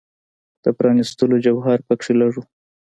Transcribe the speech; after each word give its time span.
د 0.63 0.65
پرانیستوالي 0.77 1.37
جوهر 1.45 1.79
په 1.87 1.93
کې 2.01 2.11
لږ 2.19 2.33
و. 2.39 2.43